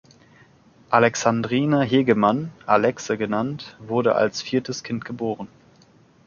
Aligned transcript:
Alexandrine 0.89 1.83
Hegemann, 1.83 2.51
Alexe 2.65 3.19
genannt, 3.19 3.77
wurde 3.79 4.15
als 4.15 4.41
viertes 4.41 4.81
Kind 4.81 5.05
geboren. 5.05 5.47